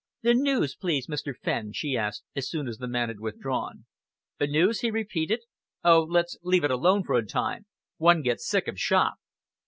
"The 0.23 0.33
news, 0.33 0.73
please, 0.75 1.05
Mr. 1.05 1.35
Fenn?" 1.37 1.73
she 1.73 1.95
asked, 1.95 2.23
as 2.35 2.49
soon 2.49 2.67
as 2.67 2.79
the 2.79 2.87
man 2.87 3.09
had 3.09 3.19
withdrawn. 3.19 3.85
"News?" 4.41 4.79
he 4.79 4.89
repeated. 4.89 5.41
"Oh, 5.83 6.01
let's 6.01 6.39
leave 6.41 6.63
it 6.63 6.71
alone 6.71 7.03
for 7.03 7.13
a 7.13 7.23
time! 7.23 7.67
One 7.97 8.23
gets 8.23 8.47
sick 8.49 8.67
of 8.67 8.79
shop." 8.79 9.17